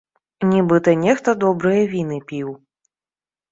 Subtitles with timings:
[0.53, 2.53] Нібыта нехта добрыя віны піў.